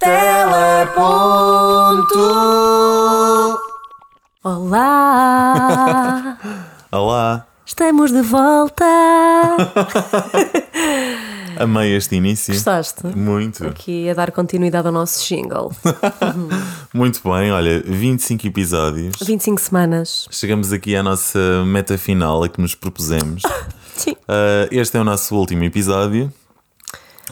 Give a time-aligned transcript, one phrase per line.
[0.00, 0.80] Teleponto.
[4.42, 6.38] Olá!
[6.90, 8.84] Olá, Estamos de volta!
[11.60, 12.54] amei este início.
[12.54, 13.06] Gostaste?
[13.14, 15.70] Muito, Aqui a dar continuidade ao nosso jingle.
[16.94, 17.52] muito bem.
[17.52, 19.16] Olha, 25 episódios.
[19.22, 20.26] 25 semanas.
[20.30, 23.42] Chegamos aqui à nossa meta final, a que nos propusemos.
[23.94, 24.12] Sim.
[24.12, 26.32] Uh, este é o nosso último episódio.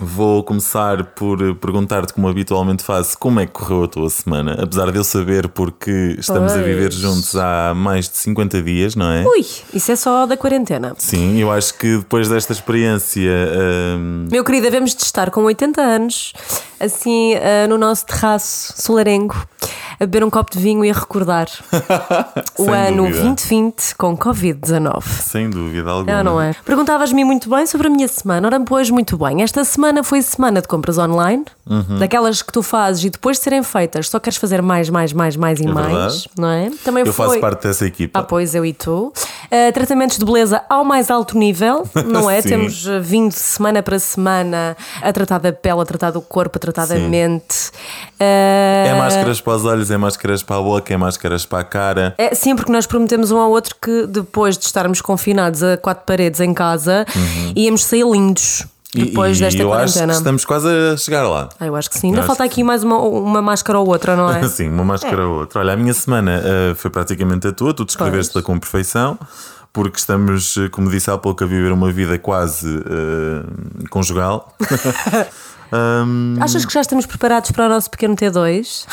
[0.01, 4.56] Vou começar por perguntar-te, como habitualmente faço, como é que correu a tua semana?
[4.62, 6.95] Apesar de eu saber, porque estamos a viver Pois.
[6.95, 9.25] juntos há mais de 50 dias, não é?
[9.27, 9.45] Ui,
[9.75, 10.95] isso é só da quarentena.
[10.98, 13.30] Sim, eu acho que depois desta experiência.
[13.98, 16.33] hum, Meu querido, devemos de estar com 80 anos,
[16.78, 19.37] assim, ah, no nosso terraço solarengo,
[20.01, 21.48] a beber um copo de vinho e a recordar
[22.56, 23.25] o ano dúvida.
[23.25, 25.03] 2020 com Covid-19.
[25.03, 26.23] sem dúvida alguma.
[26.23, 26.55] Não, não é?
[26.65, 28.47] Perguntavas-me muito bem sobre a minha semana.
[28.47, 29.42] Ora, pois, muito bem.
[29.42, 31.98] Esta semana foi semana de compras online, Uhum.
[31.98, 35.36] daquelas que tu fazes e depois de serem feitas só queres fazer mais, mais, mais,
[35.36, 36.31] mais e É mais, verdade.
[36.39, 36.70] não é?
[36.83, 37.27] Também Eu foi.
[37.27, 38.19] faço parte dessa equipa.
[38.20, 39.12] Ah, pois, eu e tu.
[39.50, 42.41] Uh, tratamentos de beleza ao mais alto nível, não é?
[42.41, 46.61] Temos uh, vindo semana para semana a tratar da pele, a tratar do corpo, a
[46.61, 47.09] tratar da Sim.
[47.09, 47.70] mente.
[48.19, 51.64] Uh, É máscaras para os olhos, é máscaras para a boca, é máscaras para a
[51.64, 52.14] cara.
[52.16, 56.05] é, sim, porque nós prometemos um ao outro que depois de estarmos confinados a quatro
[56.06, 57.05] paredes em casa,
[57.55, 58.78] íamos sair lindos Uhum.
[58.94, 60.12] Depois e desta eu acho quarentena.
[60.12, 61.48] que estamos quase a chegar lá.
[61.61, 62.08] Ah, eu acho que sim.
[62.08, 64.42] Ainda Eu falta acho aqui mais uma, uma máscara ou outra, não é?
[64.48, 65.61] Sim, uma máscara ou outra.
[65.61, 69.19] Olha, a minha semana eh, foi praticamente a tua, tu descreveste-la com perfeição,
[69.72, 74.55] porque estamos, eh, como disse há pouco, a viver uma vida quase eh, conjugal.
[75.70, 78.86] Hum, Achas que já estamos preparados para o nosso pequeno T2?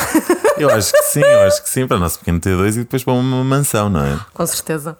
[0.57, 3.01] eu acho que sim, eu acho que sim, para o nosso pequeno T2 e depois
[3.01, 4.19] para uma mansão, não é?
[4.33, 4.97] Com certeza.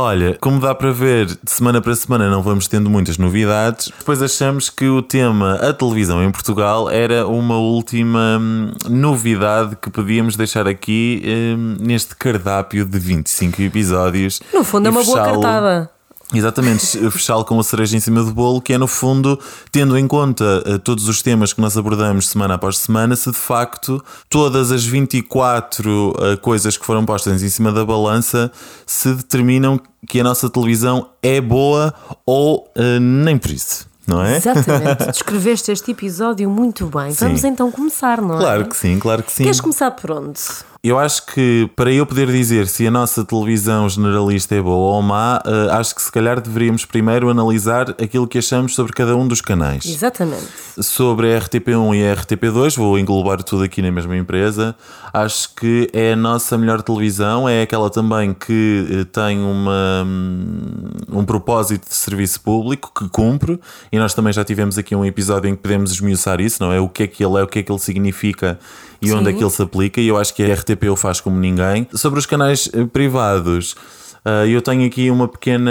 [0.00, 3.90] Olha, como dá para ver, de semana para semana não vamos tendo muitas novidades.
[3.98, 9.90] Depois achamos que o tema a televisão em Portugal era uma última hum, novidade que
[9.90, 14.40] podíamos deixar aqui hum, neste cardápio de 25 episódios.
[14.54, 15.90] No fundo, é uma boa cartada.
[16.32, 19.38] Exatamente, fechá-lo com a cereja em cima do bolo, que é no fundo,
[19.72, 23.36] tendo em conta eh, todos os temas que nós abordamos semana após semana, se de
[23.36, 28.52] facto todas as 24 eh, coisas que foram postas em cima da balança
[28.84, 31.94] se determinam que a nossa televisão é boa
[32.26, 34.36] ou eh, nem por isso, não é?
[34.36, 35.06] Exatamente.
[35.10, 37.10] Descreveste este episódio muito bem.
[37.12, 38.40] Vamos então começar, não é?
[38.40, 39.44] Claro que sim, claro que sim.
[39.44, 40.40] Queres começar por onde?
[40.82, 45.02] Eu acho que para eu poder dizer se a nossa televisão generalista é boa ou
[45.02, 49.26] má, eh, acho que se calhar deveríamos primeiro analisar aquilo que achamos sobre cada um
[49.26, 49.84] dos canais.
[49.84, 50.46] Exatamente.
[50.80, 54.76] Sobre a RTP1 e a RTP2, vou englobar tudo aqui na mesma empresa.
[55.12, 60.90] Acho que é a nossa melhor televisão, é aquela também que eh, tem uma, hum,
[61.10, 63.58] um propósito de serviço público que cumpre,
[63.90, 66.78] e nós também já tivemos aqui um episódio em que podemos esmiuçar isso, não é?
[66.78, 68.60] O que é que ele é, o que é que ele significa
[69.00, 69.38] e onde é Sim.
[69.38, 71.86] que ele se aplica, e eu acho que a RTP o faz como ninguém.
[71.94, 73.76] Sobre os canais eh, privados.
[74.28, 75.70] Uh, eu tenho aqui uma pequena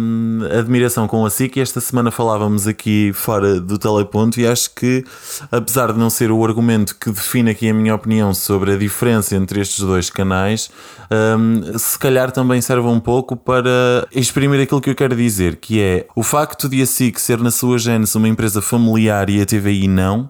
[0.00, 4.72] hum, admiração com a SIC e esta semana falávamos aqui fora do teleponto e acho
[4.74, 5.04] que,
[5.50, 9.34] apesar de não ser o argumento que define aqui a minha opinião sobre a diferença
[9.34, 10.70] entre estes dois canais,
[11.38, 15.80] hum, se calhar também serve um pouco para exprimir aquilo que eu quero dizer, que
[15.80, 19.44] é o facto de a SIC ser na sua gênese uma empresa familiar e a
[19.44, 20.28] TVI não,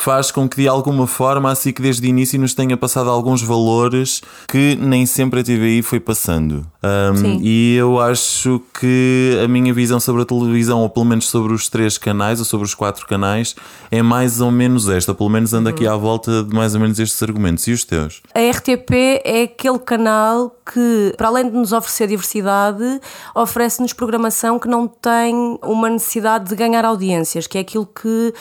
[0.00, 3.42] faz com que de alguma forma a SIC desde o início nos tenha passado alguns
[3.42, 6.66] valores que nem sempre a TVI foi passando.
[6.82, 11.52] Um, e eu acho que a minha visão sobre a televisão, ou pelo menos sobre
[11.52, 13.54] os três canais, ou sobre os quatro canais,
[13.90, 15.14] é mais ou menos esta.
[15.14, 17.66] Pelo menos ando aqui à volta de mais ou menos estes argumentos.
[17.68, 18.22] E os teus?
[18.34, 23.00] A RTP é aquele canal que, para além de nos oferecer diversidade,
[23.34, 28.32] oferece-nos programação que não tem uma necessidade de ganhar audiências, que é aquilo que,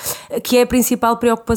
[0.42, 1.49] que é a principal preocupação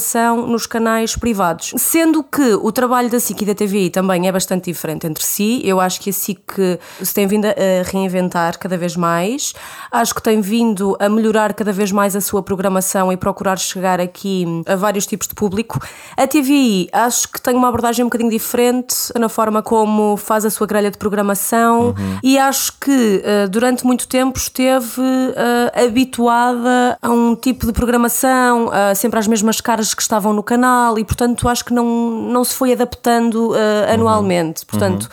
[0.47, 1.73] nos canais privados.
[1.77, 5.61] Sendo que o trabalho da SIC e da TVI também é bastante diferente entre si,
[5.65, 7.53] eu acho que a SIC se tem vindo a
[7.91, 9.53] reinventar cada vez mais,
[9.91, 14.01] acho que tem vindo a melhorar cada vez mais a sua programação e procurar chegar
[14.01, 15.81] aqui a vários tipos de público.
[16.17, 20.51] A TVI acho que tem uma abordagem um bocadinho diferente na forma como faz a
[20.51, 27.11] sua grelha de programação e acho que eh, durante muito tempo esteve eh, habituada a
[27.11, 31.49] um tipo de programação, eh, sempre às mesmas caras que estavam no canal e portanto
[31.49, 34.65] acho que não, não se foi adaptando eh, anualmente.
[34.65, 35.09] Portanto,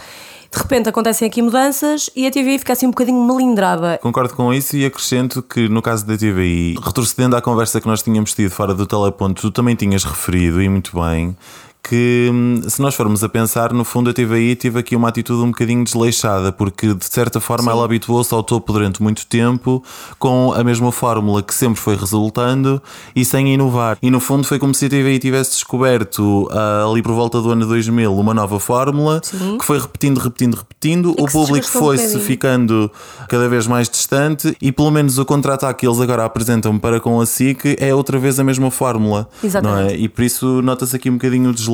[0.51, 3.99] de repente acontecem aqui mudanças e a TVI fica assim um bocadinho melindrada.
[4.01, 8.01] Concordo com isso e acrescento que no caso da TVI, retrocedendo à conversa que nós
[8.01, 11.37] tínhamos tido fora do teleponto, tu também tinhas referido, e muito bem,
[11.81, 15.41] que, hum, se nós formos a pensar, no fundo a TVI tive aqui uma atitude
[15.41, 17.77] um bocadinho desleixada, porque de certa forma Sim.
[17.77, 19.83] ela habituou-se ao topo durante muito tempo
[20.19, 22.81] com a mesma fórmula que sempre foi resultando
[23.15, 23.97] e sem inovar.
[24.01, 27.49] E no fundo foi como se a TVI tivesse descoberto uh, ali por volta do
[27.49, 29.57] ano 2000 uma nova fórmula Sim.
[29.57, 31.15] que foi repetindo, repetindo, repetindo.
[31.17, 32.91] E o público foi-se um ficando
[33.27, 37.19] cada vez mais distante e pelo menos o contra-ataque que eles agora apresentam para com
[37.19, 39.27] a SIC é outra vez a mesma fórmula.
[39.43, 39.81] Exatamente.
[39.81, 39.95] Não é?
[39.95, 41.68] E por isso nota-se aqui um bocadinho o desleixo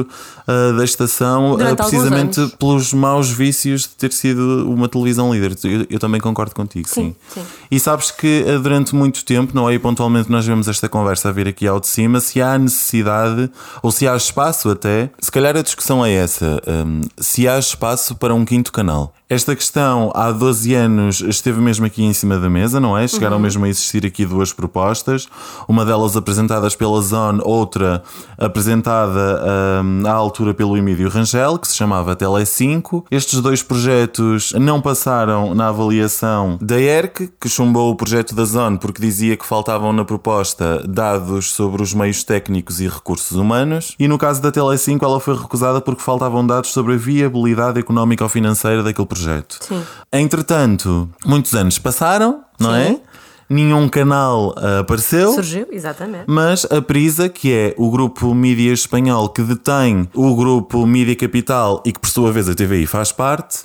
[0.00, 5.56] uh, da estação, uh, precisamente pelos maus vícios de ter sido uma televisão líder.
[5.64, 7.40] Eu, eu também concordo contigo, sim, sim.
[7.40, 7.46] sim.
[7.70, 9.74] E sabes que uh, durante muito tempo, não é?
[9.74, 13.50] E pontualmente nós vemos esta conversa a vir aqui ao de cima, se há necessidade
[13.82, 18.14] ou se há espaço até, se calhar a discussão é essa, um, se há espaço
[18.16, 19.14] para um quinto canal.
[19.30, 23.06] Esta questão há 12 anos esteve mesmo aqui em cima da mesa, não é?
[23.06, 23.42] Chegaram uhum.
[23.42, 25.28] mesmo a existir aqui duas propostas,
[25.68, 28.02] uma delas apresentadas pela Zone, outra
[28.38, 29.44] apresentada
[29.84, 33.04] um, à altura pelo Emílio Rangel, que se chamava Tele 5.
[33.10, 38.78] Estes dois projetos não passaram na avaliação da ERC, que chumbou o projeto da Zone
[38.78, 44.08] porque dizia que faltavam na proposta dados sobre os meios técnicos e recursos humanos, e
[44.08, 48.24] no caso da Tele 5 ela foi recusada porque faltavam dados sobre a viabilidade económica
[48.24, 49.58] ou financeira daquele projeto projeto.
[49.60, 49.82] Sim.
[50.12, 52.86] Entretanto, muitos anos passaram, não é?
[52.86, 52.92] Sim.
[53.04, 53.08] é?
[53.50, 55.32] Nenhum canal uh, apareceu.
[55.32, 56.24] Surgiu, exatamente.
[56.26, 61.82] Mas a Prisa, que é o grupo mídia espanhol que detém o grupo Mídia Capital
[61.86, 63.60] e que por sua vez a TVI faz parte,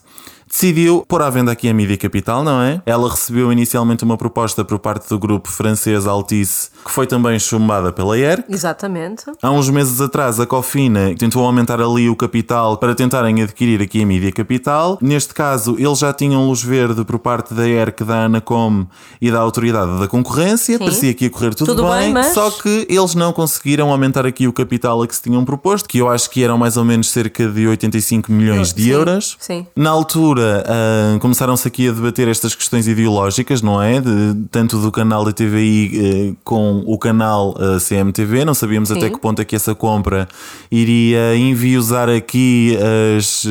[0.53, 2.79] decidiu pôr à venda aqui a Mídia Capital, não é?
[2.85, 7.91] Ela recebeu inicialmente uma proposta por parte do grupo francês Altice, que foi também chumbada
[7.91, 8.45] pela ERC.
[8.47, 9.23] Exatamente.
[9.41, 14.03] Há uns meses atrás, a Cofina tentou aumentar ali o capital para tentarem adquirir aqui
[14.03, 14.99] a Mídia Capital.
[15.01, 18.85] Neste caso, eles já tinham luz verde por parte da ERC, da Anacom
[19.19, 20.77] e da Autoridade da Concorrência.
[20.77, 20.83] Sim.
[20.83, 22.27] Parecia que ia correr tudo, tudo bem, bem mas...
[22.27, 25.97] só que eles não conseguiram aumentar aqui o capital a que se tinham proposto, que
[25.97, 29.35] eu acho que eram mais ou menos cerca de 85 milhões de sim, euros.
[29.39, 29.65] Sim.
[29.75, 33.99] Na altura, uh, começaram-se aqui a debater estas questões ideológicas, não é?
[33.99, 38.45] De, tanto do canal da TVI uh, com o canal uh, ah, CMTV.
[38.45, 38.97] Não sabíamos Sim.
[38.97, 40.27] até que ponto é que essa compra
[40.71, 42.77] iria enviosar aqui
[43.17, 43.45] as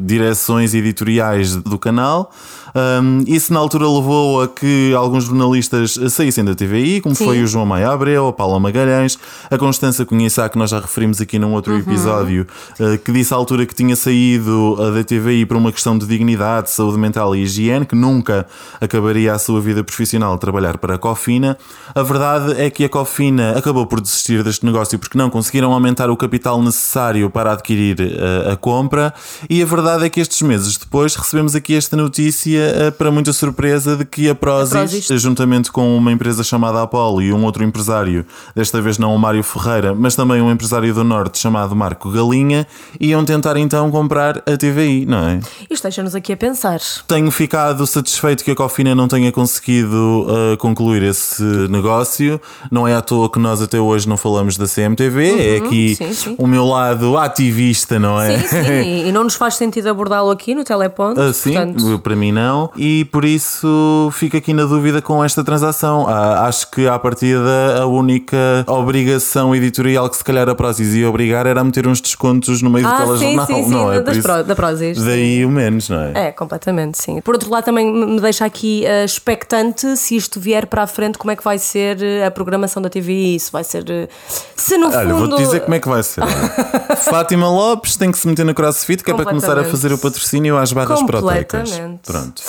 [0.00, 2.32] direções editoriais do canal.
[2.74, 7.24] Um, isso na altura levou a que alguns jornalistas saíssem da TVI, como Sim.
[7.24, 9.18] foi o João Maia Abreu, a Paula Magalhães,
[9.50, 11.80] a Constança Conheçá, que nós já referimos aqui num outro uhum.
[11.80, 12.46] episódio,
[12.80, 16.70] uh, que disse à altura que tinha saído da TVI por uma questão de dignidade,
[16.70, 18.46] saúde mental e higiene, que nunca
[18.80, 21.58] acabaria a sua vida profissional a trabalhar para a Cofina.
[21.94, 26.10] A verdade é que a Cofina acabou por desistir deste negócio porque não conseguiram aumentar
[26.10, 29.12] o capital necessário para adquirir uh, a compra,
[29.48, 33.32] e a verdade é que estes meses depois recebemos aqui esta notícia eh, para muita
[33.32, 37.44] surpresa de que a Prozis, a Prozis, juntamente com uma empresa chamada Apollo e um
[37.44, 38.24] outro empresário,
[38.54, 42.66] desta vez não o Mário Ferreira, mas também um empresário do Norte chamado Marco Galinha,
[43.00, 45.40] iam tentar então comprar a TVI, não é?
[45.70, 46.80] Isto deixa-nos aqui a pensar.
[47.06, 52.40] Tenho ficado satisfeito que a Cofina não tenha conseguido uh, concluir esse negócio.
[52.70, 55.56] Não é à toa que nós até hoje não falamos da CMTV, é uhum, é
[55.56, 56.34] aqui sim, sim.
[56.38, 58.38] o meu lado ativista, não é?
[58.38, 61.20] Sim, sim, e não nos faz sentido abordá-lo aqui no Teleponto.
[61.20, 61.98] Uh, sim, portanto...
[61.98, 66.06] para mim não e por isso fico aqui na dúvida com esta transação.
[66.08, 71.08] Ah, acho que à partida a única obrigação editorial que se calhar a Prozis ia
[71.08, 74.00] obrigar era meter uns descontos no meio ah, do telejornal, sim, sim, não sim, é?
[74.00, 75.02] Das pro, da Prozis.
[75.02, 76.28] Daí o menos, não é?
[76.28, 77.20] É, completamente, sim.
[77.20, 81.18] Por outro lado, também me deixa aqui uh, expectante se isto vier para a frente,
[81.18, 83.82] como é que vai ser uh, a programação da TVI, se vai ser.
[83.82, 84.08] Uh,
[84.56, 85.28] se no Olha, fundo.
[85.28, 86.22] vou-te dizer como é que vai ser.
[87.10, 89.98] Fátima Lopes tem que se meter no crossfit, que é para começar a fazer o
[89.98, 91.80] patrocínio às barras proteicas.
[92.04, 92.41] Pronto.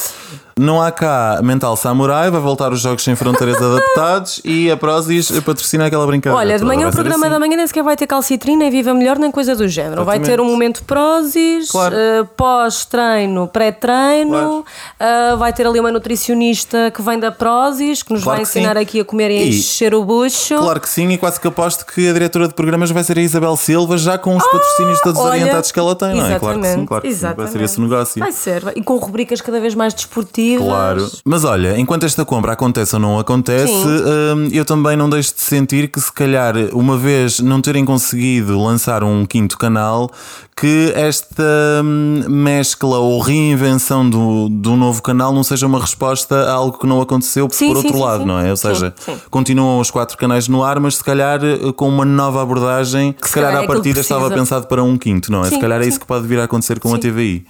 [0.60, 5.32] Não há cá Mental Samurai, vai voltar os Jogos Sem Fronteiras adaptados e a Prozis
[5.42, 6.38] patrocina aquela brincadeira.
[6.38, 7.34] Olha, de manhã o programa assim.
[7.34, 10.02] da manhã nem sequer vai ter calcitrina, nem viva melhor, nem coisa do género.
[10.04, 10.20] Exatamente.
[10.20, 11.96] Vai ter um momento Prozis, claro.
[11.96, 14.64] uh, pós-treino, pré-treino,
[15.00, 15.34] claro.
[15.34, 18.78] uh, vai ter ali uma nutricionista que vem da Prozis, que nos claro vai ensinar
[18.78, 20.56] aqui a comer e, e encher o bucho.
[20.56, 23.22] Claro que sim, e quase que aposto que a diretora de programas vai ser a
[23.22, 26.38] Isabel Silva, já com os ah, patrocínios todos olha, orientados que ela tem, não é?
[26.38, 27.34] Claro que sim, claro que sim.
[27.36, 28.20] Vai ser esse negócio.
[28.20, 31.12] Vai ser, e com rubricas cada vez mais desportivas Claro.
[31.26, 35.42] Mas olha, enquanto esta compra acontece ou não acontece, hum, eu também não deixo de
[35.42, 40.12] sentir que se calhar, uma vez não terem conseguido lançar um quinto canal,
[40.56, 41.44] que esta
[41.84, 46.86] hum, mescla ou reinvenção do, do novo canal não seja uma resposta a algo que
[46.86, 48.52] não aconteceu sim, por outro sim, lado, não é?
[48.52, 48.94] Ou seja,
[49.30, 51.40] continuam os quatro canais no ar, mas se calhar
[51.76, 55.32] com uma nova abordagem que se, calhar à é partida estava pensado para um quinto,
[55.32, 55.50] não é?
[55.50, 57.46] se calhar é isso que pode vir a acontecer com a TVI.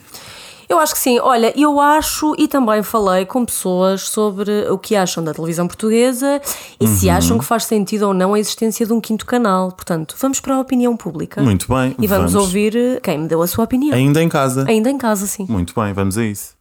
[0.68, 1.20] Eu acho que sim.
[1.20, 6.42] Olha, eu acho e também falei com pessoas sobre o que acham da televisão portuguesa
[6.80, 6.96] e uhum.
[6.96, 9.72] se acham que faz sentido ou não a existência de um quinto canal.
[9.72, 11.42] Portanto, vamos para a opinião pública.
[11.42, 11.96] Muito bem.
[12.00, 12.48] E vamos, vamos.
[12.48, 13.96] ouvir eh, quem me deu a sua opinião.
[13.96, 14.66] Ainda em casa.
[14.68, 15.46] Ainda em casa, sim.
[15.50, 16.56] Muito bem, vamos a isso.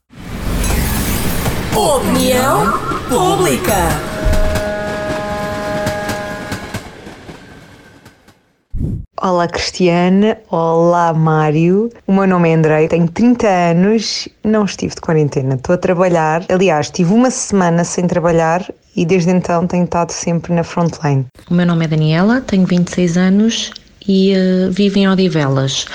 [1.75, 2.73] Opinião
[3.09, 4.12] pública.
[9.24, 11.92] Olá Cristiane, olá Mário.
[12.08, 16.44] O meu nome é Andrei, tenho 30 anos, não estive de quarentena, estou a trabalhar.
[16.48, 21.24] Aliás, tive uma semana sem trabalhar e desde então tenho estado sempre na frontline.
[21.48, 23.70] O meu nome é Daniela, tenho 26 anos
[24.08, 25.86] e uh, vivo em Odivelas.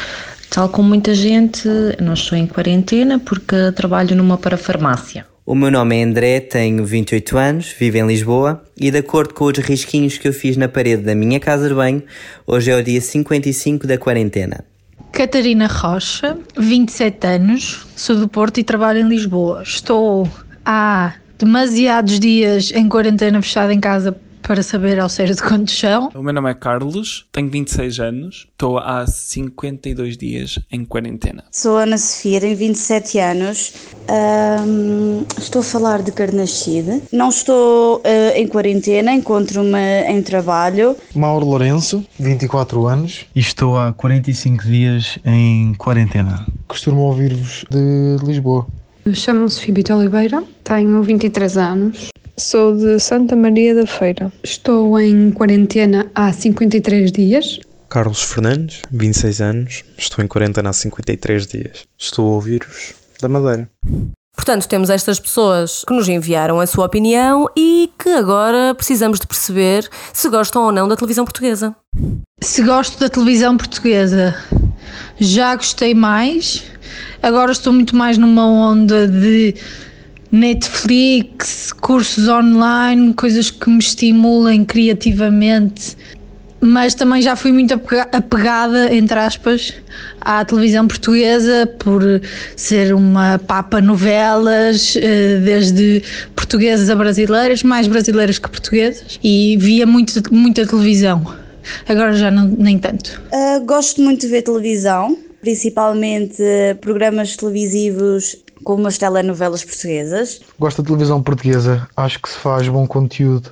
[0.50, 1.67] Tal como muita gente,
[2.01, 5.25] não estou em quarentena porque trabalho numa parafarmácia.
[5.50, 9.46] O meu nome é André, tenho 28 anos, vivo em Lisboa e, de acordo com
[9.46, 12.04] os risquinhos que eu fiz na parede da minha casa de banho,
[12.46, 14.66] hoje é o dia 55 da quarentena.
[15.13, 19.63] Catarina Rocha, 27 anos, sou do Porto e trabalho em Lisboa.
[19.63, 20.30] Estou
[20.66, 26.10] há demasiados dias em quarentena fechada em casa para saber ao certo quantos são.
[26.16, 31.44] O meu nome é Carlos, tenho 26 anos, estou há 52 dias em quarentena.
[31.51, 33.74] Sou Ana Sofia, tenho 27 anos,
[34.10, 37.04] um, estou a falar de Carnachide.
[37.12, 38.01] Não estou uh,
[38.36, 40.96] em quarentena, encontro-me em trabalho.
[41.13, 46.46] Mauro Lourenço, 24 anos, e estou há 45 dias em quarentena.
[46.70, 48.66] Costumo ouvir-vos de Lisboa.
[49.13, 54.32] Chamo-me Sofia Bito Oliveira, tenho 23 anos, Sou de Santa Maria da Feira.
[54.44, 57.60] Estou em quarentena há 53 dias.
[57.89, 59.84] Carlos Fernandes, 26 anos.
[59.98, 61.86] Estou em quarentena há 53 dias.
[61.98, 63.67] Estou a ouvir-vos da Madeira.
[64.36, 69.25] Portanto, temos estas pessoas que nos enviaram a sua opinião e que agora precisamos de
[69.25, 71.75] perceber se gostam ou não da televisão portuguesa.
[72.39, 74.36] Se gosto da televisão portuguesa,
[75.20, 76.63] já gostei mais.
[77.24, 79.56] Agora estou muito mais numa onda de
[80.31, 85.96] Netflix, cursos online, coisas que me estimulem criativamente,
[86.60, 87.74] mas também já fui muito
[88.12, 89.74] apegada, entre aspas,
[90.19, 92.01] à televisão portuguesa por
[92.55, 96.03] ser uma papa novelas, eh, desde
[96.36, 101.25] portuguesas a brasileiras, mais brasileiras que portuguesas, e via muito, muita televisão.
[101.88, 103.22] Agora já não, nem tanto.
[103.31, 106.41] Uh, gosto muito de ver televisão, principalmente
[106.81, 110.42] programas televisivos como as telenovelas portuguesas.
[110.60, 113.48] Gosto da televisão portuguesa, acho que se faz bom conteúdo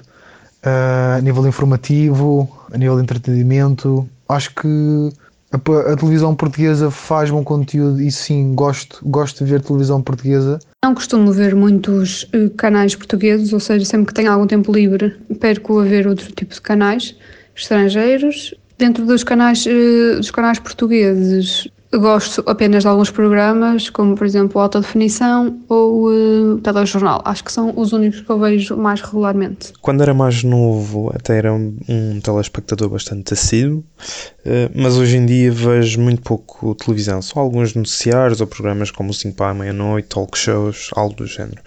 [0.66, 4.08] uh, a nível informativo, a nível de entretenimento.
[4.28, 5.12] Acho que
[5.52, 10.60] a, a, televisão portuguesa faz bom conteúdo e sim, gosto, gosto de ver televisão portuguesa.
[10.84, 15.16] Não costumo ver muitos uh, canais portugueses, ou seja, sempre que tenho algum tempo livre,
[15.40, 17.16] perco a ver outro tipo de canais
[17.56, 18.54] estrangeiros.
[18.78, 24.60] Dentro dos canais, uh, dos canais portugueses, Gosto apenas de alguns programas, como por exemplo
[24.60, 27.22] Alta Definição ou uh, Telejornal.
[27.24, 29.72] Acho que são os únicos que eu vejo mais regularmente.
[29.82, 35.26] Quando era mais novo, até era um, um telespectador bastante assíduo, uh, mas hoje em
[35.26, 37.22] dia vejo muito pouco televisão.
[37.22, 41.26] Só alguns noticiários ou programas como o 5 para a meia-noite, talk shows, algo do
[41.26, 41.62] género.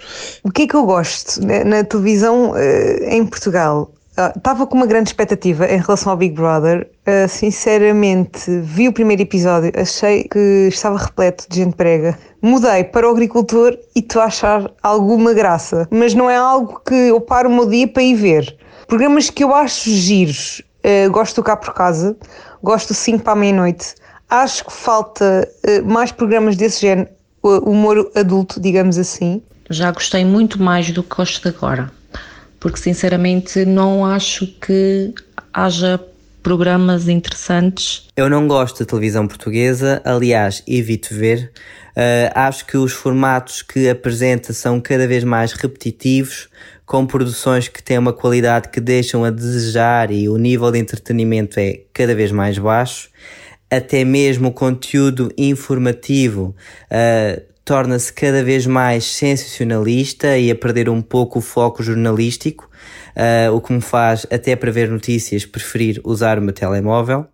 [0.44, 3.92] O que é que eu gosto na, na televisão uh, em Portugal?
[4.36, 6.90] Estava com uma grande expectativa em relação ao Big Brother.
[7.06, 12.18] Uh, sinceramente, vi o primeiro episódio, achei que estava repleto de gente prega.
[12.42, 16.94] Mudei para o agricultor e estou a achar alguma graça, mas não é algo que
[16.94, 18.56] eu paro o meu dia para ir ver.
[18.88, 22.16] Programas que eu acho giros, uh, gosto do Cá por Casa,
[22.60, 23.94] gosto do 5 para a meia-noite.
[24.28, 27.08] Acho que falta uh, mais programas desse género,
[27.40, 29.40] humor adulto, digamos assim.
[29.70, 31.97] Já gostei muito mais do que gosto de agora
[32.60, 35.12] porque sinceramente não acho que
[35.52, 36.00] haja
[36.42, 38.08] programas interessantes.
[38.16, 41.52] Eu não gosto de televisão portuguesa, aliás, evito ver.
[41.90, 46.48] Uh, acho que os formatos que apresenta são cada vez mais repetitivos,
[46.86, 51.60] com produções que têm uma qualidade que deixam a desejar e o nível de entretenimento
[51.60, 53.10] é cada vez mais baixo.
[53.70, 56.56] Até mesmo o conteúdo informativo
[56.90, 62.66] uh, torna-se cada vez mais sensacionalista e a perder um pouco o foco jornalístico,
[63.14, 67.26] uh, o que me faz, até para ver notícias, preferir usar o meu telemóvel.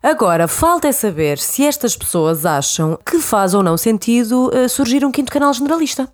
[0.00, 5.04] Agora, falta é saber se estas pessoas acham que faz ou não sentido uh, surgir
[5.04, 6.08] um quinto canal generalista.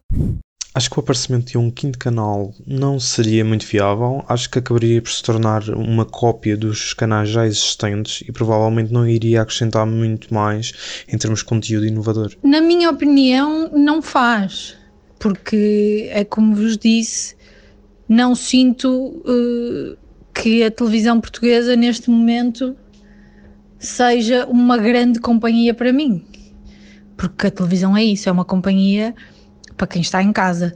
[0.75, 4.25] Acho que o aparecimento de um quinto canal não seria muito viável.
[4.29, 9.07] Acho que acabaria por se tornar uma cópia dos canais já existentes e provavelmente não
[9.07, 12.33] iria acrescentar muito mais em termos de conteúdo inovador.
[12.43, 14.77] Na minha opinião, não faz.
[15.21, 17.37] Porque é como vos disse,
[18.09, 19.97] não sinto uh,
[20.35, 22.75] que a televisão portuguesa neste momento
[23.79, 26.25] seja uma grande companhia para mim.
[27.17, 29.15] porque a televisão é isso, é uma companhia
[29.77, 30.75] para quem está em casa.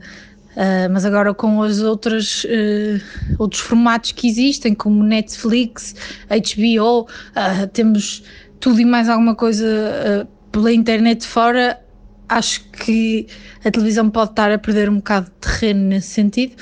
[0.55, 5.95] Uh, mas agora com os outros, uh, outros formatos que existem, como Netflix,
[6.27, 8.23] HBO, uh, temos
[8.59, 11.79] tudo e mais alguma coisa pela internet fora,
[12.27, 13.27] acho que
[13.63, 16.55] a televisão pode estar a perder um bocado de terreno nesse sentido.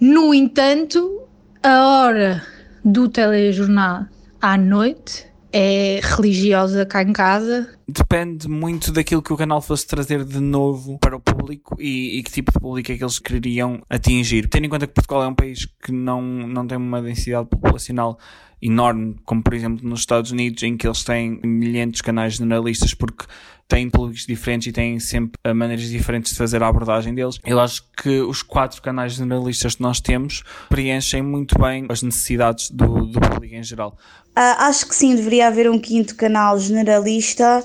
[0.00, 1.22] No entanto,
[1.62, 2.42] a hora
[2.84, 4.06] do telejornal
[4.40, 5.26] à noite
[5.58, 7.66] é religiosa cá em casa.
[7.88, 12.22] Depende muito daquilo que o canal fosse trazer de novo para o público e, e,
[12.22, 14.48] que tipo de público é que eles queriam atingir.
[14.48, 18.18] Tendo em conta que Portugal é um país que não, não tem uma densidade populacional
[18.60, 23.24] enorme, como por exemplo nos Estados Unidos, em que eles têm de canais generalistas, porque
[23.68, 27.38] têm públicos diferentes e têm sempre eh, maneiras diferentes de fazer a abordagem deles.
[27.44, 32.70] Eu acho que os quatro canais generalistas que nós temos preenchem muito bem as necessidades
[32.70, 33.96] do, do público em geral.
[34.36, 37.64] Uh, acho que sim, deveria haver um quinto canal generalista.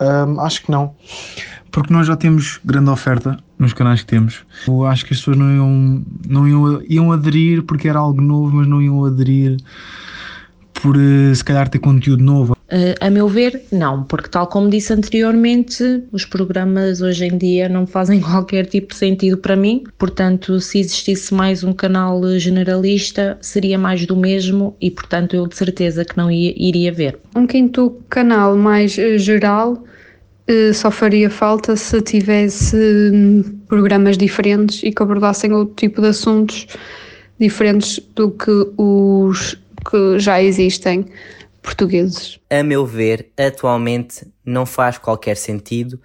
[0.00, 0.94] Um, acho que não,
[1.70, 4.44] porque nós já temos grande oferta nos canais que temos.
[4.66, 8.56] Eu acho que as pessoas não iam, não iam, iam aderir porque era algo novo,
[8.56, 9.56] mas não iam aderir
[10.74, 12.57] por eh, se calhar ter conteúdo novo.
[12.70, 17.66] Uh, a meu ver, não, porque tal como disse anteriormente, os programas hoje em dia
[17.66, 23.38] não fazem qualquer tipo de sentido para mim, portanto, se existisse mais um canal generalista,
[23.40, 27.18] seria mais do mesmo e, portanto, eu de certeza que não ia, iria ver.
[27.34, 34.82] Um quinto canal mais uh, geral uh, só faria falta se tivesse um, programas diferentes
[34.82, 36.66] e que abordassem outro tipo de assuntos
[37.40, 39.56] diferentes do que os
[39.90, 41.06] que já existem
[41.68, 42.40] portugueses.
[42.48, 46.00] A meu ver, atualmente não faz qualquer sentido,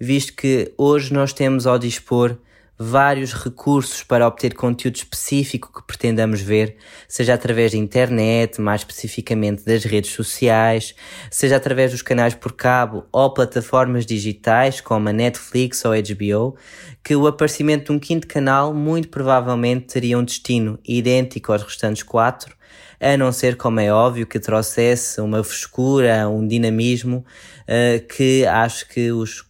[0.00, 2.38] visto que hoje nós temos ao dispor
[2.78, 6.76] vários recursos para obter conteúdo específico que pretendamos ver,
[7.06, 10.94] seja através da internet, mais especificamente das redes sociais,
[11.30, 16.56] seja através dos canais por cabo ou plataformas digitais como a Netflix ou a HBO,
[17.04, 22.02] que o aparecimento de um quinto canal muito provavelmente teria um destino idêntico aos restantes
[22.02, 22.56] quatro,
[23.02, 27.24] a não ser, como é óbvio, que trouxesse uma frescura, um dinamismo
[27.62, 29.44] uh, que acho que os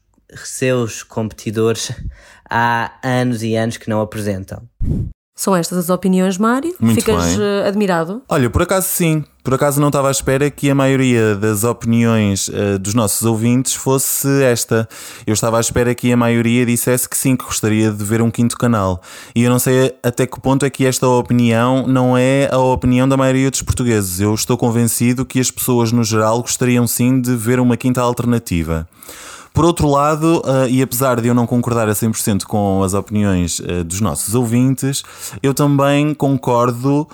[0.44, 1.92] seus competidores
[2.48, 4.62] há anos e anos que não apresentam.
[5.36, 6.74] São estas as opiniões, Mário?
[6.80, 7.38] Muito Ficas bem.
[7.38, 8.22] uh, admirado?
[8.28, 9.24] Olha, por acaso sim.
[9.42, 13.74] Por acaso não estava à espera que a maioria das opiniões uh, dos nossos ouvintes
[13.74, 14.88] fosse esta.
[15.26, 18.30] Eu estava à espera que a maioria dissesse que sim, que gostaria de ver um
[18.30, 19.02] quinto canal.
[19.34, 23.08] E eu não sei até que ponto é que esta opinião não é a opinião
[23.08, 24.20] da maioria dos portugueses.
[24.20, 28.88] Eu estou convencido que as pessoas no geral gostariam sim de ver uma quinta alternativa.
[29.52, 33.58] Por outro lado, uh, e apesar de eu não concordar a 100% com as opiniões
[33.58, 35.02] uh, dos nossos ouvintes,
[35.42, 37.08] eu também concordo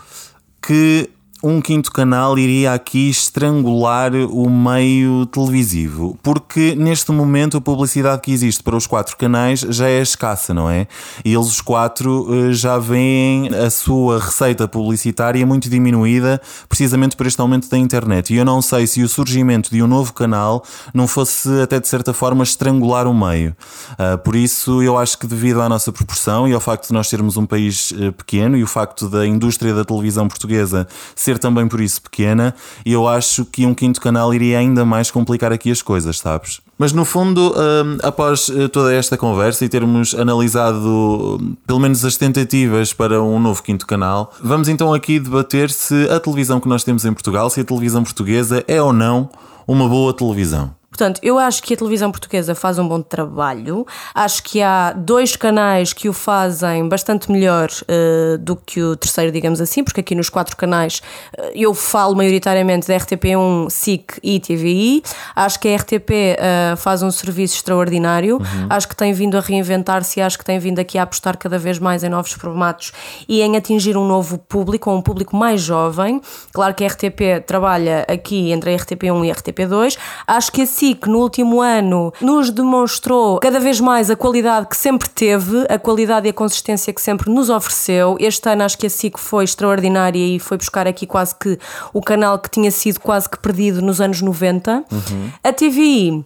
[0.61, 1.09] que
[1.42, 8.33] um quinto canal iria aqui estrangular o meio televisivo, porque neste momento a publicidade que
[8.33, 10.88] existe para os quatro canais já é escassa, não é?
[11.24, 17.27] E eles os quatro eh, já veem a sua receita publicitária muito diminuída, precisamente por
[17.27, 18.35] este aumento da internet.
[18.35, 21.87] E eu não sei se o surgimento de um novo canal não fosse até de
[21.87, 23.57] certa forma estrangular o meio.
[23.92, 27.07] Uh, por isso, eu acho que devido à nossa proporção e ao facto de nós
[27.09, 31.67] sermos um país uh, pequeno e o facto da indústria da televisão portuguesa ser também
[31.67, 32.55] por isso pequena,
[32.87, 36.61] e eu acho que um quinto canal iria ainda mais complicar aqui as coisas, sabes?
[36.79, 42.05] Mas no fundo, hum, após eh, toda esta conversa e termos analisado hum, pelo menos
[42.05, 46.69] as tentativas para um novo quinto canal, vamos então aqui debater se a televisão que
[46.69, 49.29] nós temos em Portugal, se a televisão portuguesa é ou não
[49.67, 50.78] uma boa televisão.
[50.99, 53.87] Portanto, eu acho que a televisão portuguesa faz um bom trabalho.
[54.13, 59.31] Acho que há dois canais que o fazem bastante melhor uh, do que o terceiro,
[59.31, 61.01] digamos assim, porque aqui nos quatro canais
[61.39, 65.05] uh, eu falo maioritariamente da RTP1, SIC e TVI.
[65.37, 68.39] Acho que a RTP uh, eh, faz um serviço extraordinário.
[68.39, 68.67] Uhum.
[68.69, 71.79] Acho que tem vindo a reinventar-se acho que tem vindo aqui a apostar cada vez
[71.79, 72.93] mais em novos formatos
[73.29, 76.21] e em atingir um novo público, um público mais jovem.
[76.53, 79.97] Claro que a RTP trabalha aqui entre a RTP1 e a RTP2.
[80.27, 84.66] Acho que a SIC que no último ano nos demonstrou cada vez mais a qualidade
[84.68, 88.16] que sempre teve, a qualidade e a consistência que sempre nos ofereceu.
[88.20, 91.59] Este ano acho que a SIC foi extraordinária e foi buscar aqui quase que
[91.92, 94.85] o canal que tinha sido quase que perdido nos anos 90.
[94.90, 95.31] Uhum.
[95.42, 96.24] A TVI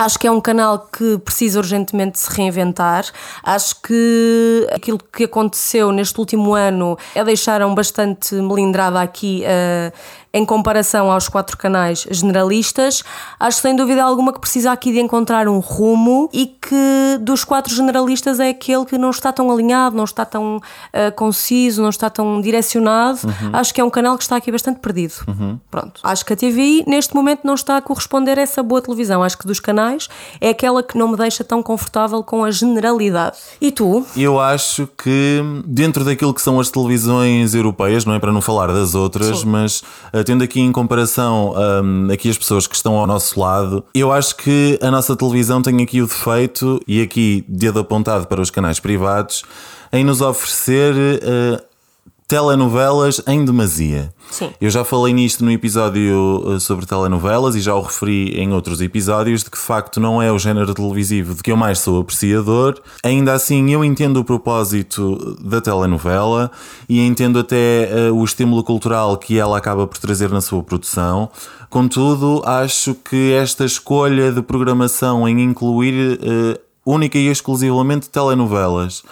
[0.00, 3.04] Acho que é um canal que precisa urgentemente se reinventar.
[3.42, 9.92] Acho que aquilo que aconteceu neste último ano é deixaram bastante melindrada aqui uh,
[10.32, 13.02] em comparação aos quatro canais generalistas,
[13.38, 17.74] acho sem dúvida alguma que precisa aqui de encontrar um rumo e que dos quatro
[17.74, 22.08] generalistas é aquele que não está tão alinhado, não está tão uh, conciso, não está
[22.08, 23.20] tão direcionado.
[23.24, 23.50] Uhum.
[23.52, 25.14] Acho que é um canal que está aqui bastante perdido.
[25.26, 25.58] Uhum.
[25.70, 26.00] Pronto.
[26.04, 29.22] Acho que a TVI neste momento não está a corresponder a essa boa televisão.
[29.22, 30.08] Acho que dos canais
[30.40, 33.36] é aquela que não me deixa tão confortável com a generalidade.
[33.60, 34.06] E tu?
[34.16, 38.68] Eu acho que dentro daquilo que são as televisões europeias, não é para não falar
[38.68, 39.46] das outras, Sim.
[39.46, 43.84] mas uh, tendo aqui em comparação um, aqui as pessoas que estão ao nosso lado,
[43.94, 48.40] eu acho que a nossa televisão tem aqui o defeito, e aqui dedo apontado para
[48.40, 49.42] os canais privados,
[49.92, 51.69] em nos oferecer uh,
[52.30, 54.14] telenovelas em demasia.
[54.30, 54.52] Sim.
[54.60, 58.80] Eu já falei nisto no episódio eh, sobre telenovelas e já o referi em outros
[58.80, 62.00] episódios de que de facto não é o género televisivo de que eu mais sou
[62.00, 62.80] apreciador.
[63.02, 66.52] Ainda assim, eu entendo o propósito da telenovela
[66.88, 71.28] e entendo até uh, o estímulo cultural que ela acaba por trazer na sua produção.
[71.68, 79.02] Contudo, acho que esta escolha de programação em incluir uh, única e exclusivamente telenovelas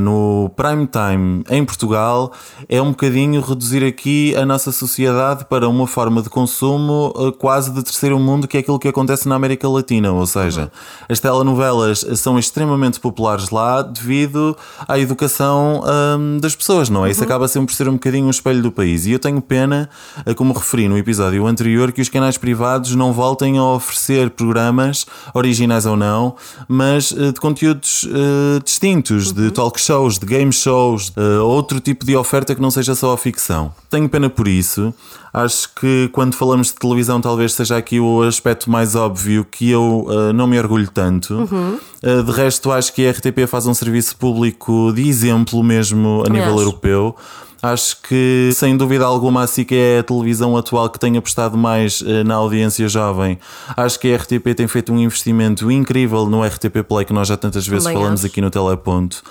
[0.00, 2.32] no prime time em Portugal
[2.68, 7.70] é um bocadinho reduzir aqui a nossa sociedade para uma forma de consumo eh, quase
[7.72, 10.12] de terceiro mundo, que é aquilo que acontece na América Latina.
[10.12, 10.70] Ou seja,
[11.08, 15.82] as telenovelas são extremamente populares lá devido à educação
[16.18, 17.10] hum, das pessoas, não é?
[17.10, 17.26] Isso uhum.
[17.26, 19.06] acaba sempre por ser um bocadinho um espelho do país.
[19.06, 19.88] E eu tenho pena,
[20.24, 25.06] eh, como referi no episódio anterior, que os canais privados não voltem a oferecer programas,
[25.34, 26.36] originais ou não,
[26.68, 29.34] mas de conteúdos uh, distintos, uhum.
[29.34, 32.94] de talk talk shows, de game shows, uh, outro tipo de oferta que não seja
[32.94, 33.72] só a ficção.
[33.88, 34.92] Tenho pena por isso.
[35.32, 40.06] Acho que quando falamos de televisão, talvez seja aqui o aspecto mais óbvio que eu
[40.06, 41.34] uh, não me orgulho tanto.
[41.34, 41.78] Uhum.
[42.02, 46.28] Uh, de resto, acho que a RTP faz um serviço público de exemplo mesmo a
[46.28, 46.60] nível acho.
[46.60, 47.16] europeu.
[47.62, 52.02] Acho que, sem dúvida alguma, a SIC é a televisão atual que tem apostado mais
[52.26, 53.38] na audiência jovem.
[53.76, 57.36] Acho que a RTP tem feito um investimento incrível no RTP Play, que nós já
[57.36, 58.26] tantas vezes Também falamos acho.
[58.26, 59.22] aqui no Teleponto.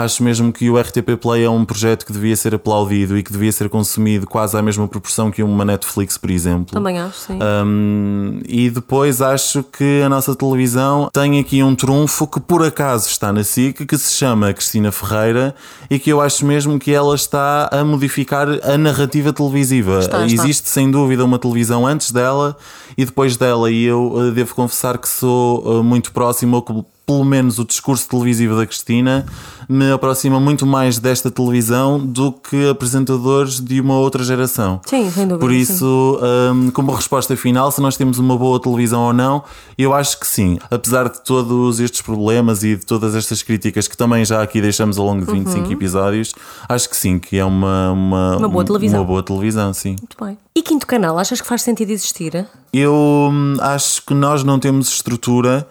[0.00, 3.30] Acho mesmo que o RTP Play é um projeto que devia ser aplaudido e que
[3.30, 6.72] devia ser consumido quase à mesma proporção que uma Netflix, por exemplo.
[6.72, 7.38] Também acho, sim.
[7.42, 13.08] Um, e depois acho que a nossa televisão tem aqui um trunfo que por acaso
[13.08, 15.54] está na SIC, que se chama Cristina Ferreira
[15.90, 19.98] e que eu acho mesmo que ela está a modificar a narrativa televisiva.
[19.98, 20.42] Está, está.
[20.42, 22.56] Existe sem dúvida uma televisão antes dela
[22.96, 27.24] e depois dela, e eu uh, devo confessar que sou uh, muito próximo, ou pelo
[27.24, 29.26] menos o discurso televisivo da Cristina
[29.68, 34.80] me aproxima muito mais desta televisão do que apresentadores de uma outra geração.
[34.86, 35.38] Sim, sem dúvida.
[35.40, 36.20] Por isso,
[36.54, 39.42] um, como resposta final, se nós temos uma boa televisão ou não,
[39.76, 40.56] eu acho que sim.
[40.70, 44.96] Apesar de todos estes problemas e de todas estas críticas que também já aqui deixamos
[44.96, 45.72] ao longo de 25 uhum.
[45.72, 46.32] episódios,
[46.68, 49.00] acho que sim, que é uma, uma, uma boa televisão.
[49.00, 49.96] Uma boa televisão, sim.
[50.00, 50.38] Muito bem.
[50.54, 52.46] E quinto canal, achas que faz sentido existir?
[52.72, 55.66] Eu hum, acho que nós não temos estrutura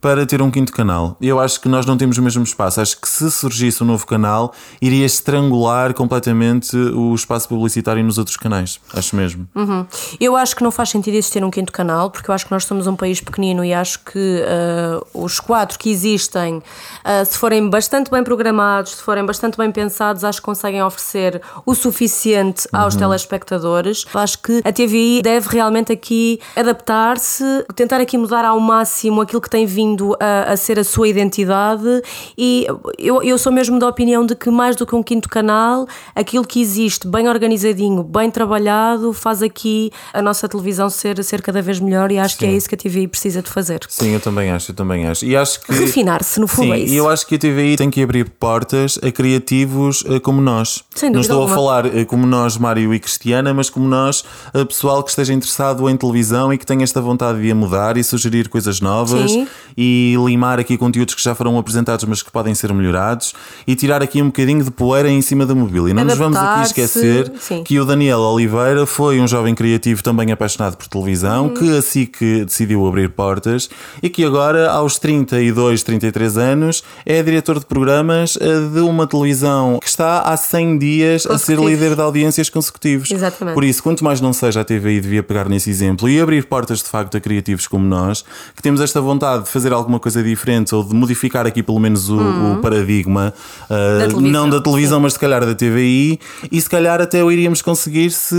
[0.00, 1.16] para ter um quinto canal.
[1.20, 2.80] Eu acho que nós não temos o mesmo espaço.
[2.80, 8.36] Acho que se surgisse um novo canal, iria estrangular completamente o espaço publicitário nos outros
[8.36, 8.80] canais.
[8.94, 9.46] Acho mesmo.
[9.54, 9.86] Uhum.
[10.18, 12.64] Eu acho que não faz sentido existir um quinto canal, porque eu acho que nós
[12.64, 17.68] somos um país pequenino e acho que uh, os quatro que existem, uh, se forem
[17.68, 22.94] bastante bem programados, se forem bastante bem pensados, acho que conseguem oferecer o suficiente aos
[22.94, 23.00] uhum.
[23.00, 24.06] telespectadores.
[24.14, 29.50] Acho que a TVI deve realmente aqui adaptar-se, tentar aqui mudar ao máximo aquilo que
[29.50, 32.02] tem vindo vindo a, a, ser a sua identidade
[32.36, 32.66] e
[32.98, 36.44] eu, eu sou mesmo da opinião de que mais do que um quinto canal, aquilo
[36.44, 41.80] que existe bem organizadinho, bem trabalhado, faz aqui a nossa televisão ser, ser cada vez
[41.80, 42.38] melhor e acho Sim.
[42.38, 43.80] que é isso que a TVI precisa de fazer.
[43.88, 45.24] Sim, eu também acho, eu também acho.
[45.24, 46.94] E acho que refinar-se no fundo Sim, é isso.
[46.94, 50.84] E eu acho que a TVI tem que abrir portas a criativos eh, como nós.
[50.94, 51.54] Sem Não estou alguma.
[51.54, 54.24] a falar eh, como nós, Mário e Cristiana, mas como nós,
[54.54, 57.96] eh, pessoal que esteja interessado em televisão e que tenha esta vontade de a mudar
[57.96, 59.46] e sugerir coisas novas Sim
[59.82, 63.32] e limar aqui conteúdos que já foram apresentados, mas que podem ser melhorados
[63.66, 65.94] e tirar aqui um bocadinho de poeira em cima da mobília.
[65.94, 67.64] Não nos vamos aqui esquecer sim.
[67.64, 71.54] que o Daniel Oliveira foi um jovem criativo também apaixonado por televisão, uhum.
[71.54, 73.70] que assim que decidiu abrir portas
[74.02, 79.78] e que agora, aos 32, 33 anos, é diretor de programas eh, de uma televisão
[79.80, 83.10] que está há 100 dias a ser líder de audiências consecutivos.
[83.10, 83.54] Exatamente.
[83.54, 86.82] Por isso, quanto mais não seja a TVI, devia pegar nesse exemplo e abrir portas
[86.82, 88.22] de facto a criativos como nós,
[88.54, 92.08] que temos esta vontade de fazer alguma coisa diferente ou de modificar aqui pelo menos
[92.08, 92.54] o, uhum.
[92.54, 93.32] o paradigma,
[93.68, 95.02] uh, da não da televisão, sim.
[95.02, 96.18] mas se calhar da TVI,
[96.50, 98.34] e se calhar até o iríamos conseguir se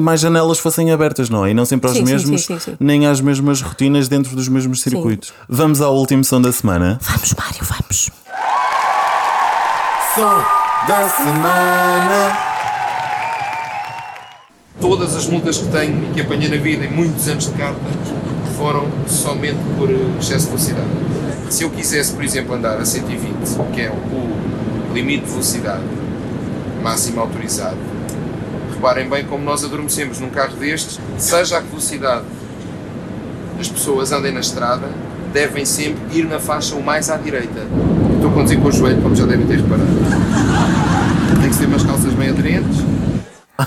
[0.00, 1.50] mais janelas fossem abertas, não é?
[1.50, 5.32] E não sempre aos sim, mesmos, sim, nem às mesmas rotinas dentro dos mesmos circuitos.
[5.48, 6.98] Vamos ao último som da semana.
[7.02, 8.10] Vamos, Mário, vamos.
[10.14, 12.38] Som da semana.
[14.80, 17.80] Todas as multas que tenho e que apanhei na vida em muitos anos de carta
[18.62, 20.86] foram somente por excesso de velocidade.
[21.50, 25.82] Se eu quisesse, por exemplo, andar a 120, que é o limite de velocidade
[26.80, 27.76] máximo autorizado,
[28.72, 32.24] reparem bem como nós adormecemos num carro destes, seja a velocidade
[33.58, 34.88] as pessoas andem na estrada,
[35.32, 37.66] devem sempre ir na faixa o mais à direita.
[38.14, 39.90] Estou a conduzir com o joelho, como já devem ter reparado.
[41.40, 42.78] Tem que ser umas calças bem aderentes.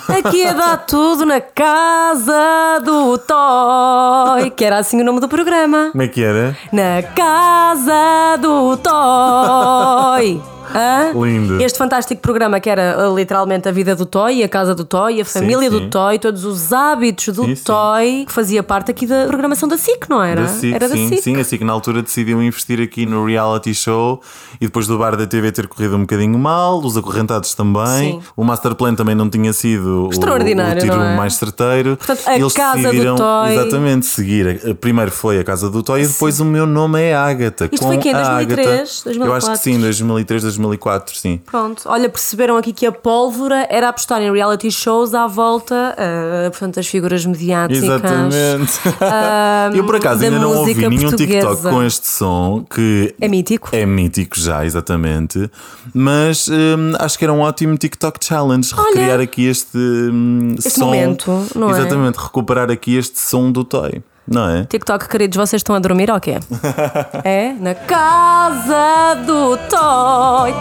[0.09, 5.89] Aqui é dar tudo na casa do Toy, que era assim o nome do programa.
[5.91, 6.55] Como é que era?
[6.71, 10.54] Na casa do Toy.
[10.75, 11.11] Hã?
[11.15, 11.61] Lindo.
[11.61, 15.21] Este fantástico programa que era uh, literalmente a vida do Toy, a casa do Toy,
[15.21, 15.79] a família sim.
[15.79, 17.63] do Toy, todos os hábitos do Sim, sim.
[17.63, 20.41] Toy, que fazia parte aqui da programação da SIC, não era?
[20.41, 21.21] Da SIC, era da sim, SIC.
[21.23, 24.21] sim, a SIC na altura decidiu investir aqui no reality show
[24.59, 28.21] e depois do bar da TV ter corrido um bocadinho mal, os acorrentados também, Sim.
[28.35, 31.15] o master plan também não tinha sido o- Extraordinário, o, tiro não é?
[31.15, 31.95] mais certeiro.
[31.97, 33.53] Portanto, a Eles casa do decidiram Toy.
[33.53, 34.75] exatamente seguir.
[34.75, 37.69] Primeiro foi a casa do Toy e depois o meu nome é Ágata.
[37.71, 38.09] Isto foi quê?
[38.09, 39.25] Em a 2003, Ágata.
[39.25, 39.57] Eu acho que 2004?
[39.63, 40.64] sim, 2003, 2004,
[41.13, 41.39] sim.
[41.45, 46.51] Pronto, olha, perceberam aqui que a pólvora era apostar em reality shows à volta, uh,
[46.51, 47.83] portanto, das figuras mediáticas.
[47.83, 48.71] Exatamente.
[49.01, 51.69] ah, Eu por acaso da ainda não ouvi nenhum TikTok portuguesa.
[51.69, 53.69] com este som que É mítico.
[53.71, 55.49] é mítico já, exatamente.
[55.93, 60.85] Mas hum, acho que era um ótimo TikTok challenge recriar aqui este, hum, Este som.
[60.85, 61.71] momento, não é?
[61.79, 64.65] Exatamente, recuperar aqui este som do Toy, não é?
[64.65, 66.39] TikTok, queridos, vocês estão a dormir ou quê?
[67.23, 67.53] é?
[67.53, 70.53] Na casa do Toy.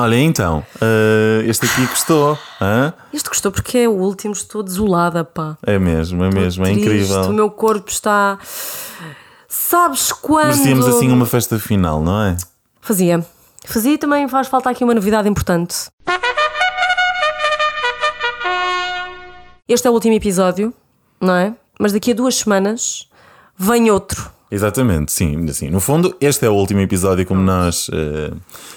[0.00, 2.92] Olha, então, uh, este aqui gostou, hã?
[3.12, 5.58] Isto gostou porque é o último, estou desolada, pá.
[5.66, 7.22] É mesmo, é mesmo, é incrível.
[7.22, 8.38] O meu corpo está.
[9.48, 10.46] Sabes quando.
[10.46, 12.36] Merecíamos assim uma festa final, não é?
[12.80, 13.26] Fazia.
[13.66, 15.90] Fazia e também faz falta aqui uma novidade importante.
[19.68, 20.72] Este é o último episódio,
[21.20, 21.54] não é?
[21.78, 23.06] Mas daqui a duas semanas
[23.54, 24.30] vem outro.
[24.50, 28.32] Exatamente, sim, assim, no fundo este é o último episódio como nós eh,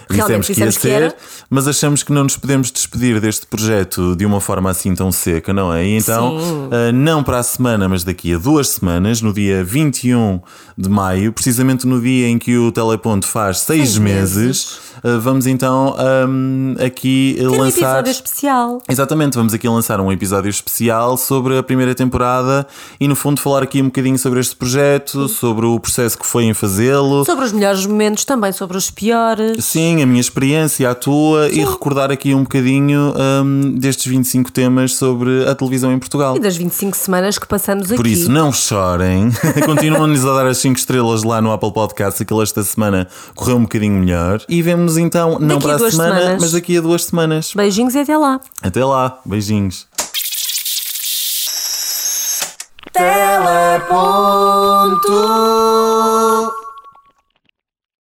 [0.09, 1.15] dissemos que ia dissemos que ser,
[1.49, 5.53] mas achamos que não nos podemos despedir deste projeto de uma forma assim tão seca,
[5.53, 5.85] não é?
[5.85, 6.37] E então,
[6.73, 10.41] eh, não para a semana, mas daqui a duas semanas, no dia 21
[10.77, 14.90] de maio, precisamente no dia em que o Teleponto faz seis, Seis meses, eh,
[15.21, 17.99] vamos então ahm, aqui Ter um lançar...
[17.99, 18.81] episódio especial.
[18.89, 22.67] Exatamente, vamos aqui lançar um episódio especial sobre a primeira temporada
[22.99, 26.45] e, no fundo, falar aqui um bocadinho sobre este projeto, sobre o processo que foi
[26.45, 27.25] em fazê-lo.
[27.25, 29.63] Sobre os melhores momentos, também sobre os piores.
[29.63, 34.95] Sim, a minha experiência, a tua, e recordar aqui um bocadinho hum, destes 25 temas
[34.95, 36.35] sobre a televisão em Portugal.
[36.35, 37.95] E das 25 semanas que passamos aqui.
[37.95, 39.31] Por isso, não chorem.
[39.65, 43.63] Continuam-nos a dar as 5 estrelas lá no Apple Podcast, aquilo esta semana correu um
[43.63, 44.41] bocadinho melhor.
[44.47, 46.41] E vemos então, não Daqui para a semana, semanas.
[46.41, 47.53] mas daqui a duas semanas.
[47.55, 48.39] Beijinhos e até lá.
[48.61, 49.87] Até lá, beijinhos.
[55.11, 56.60] Teleponto.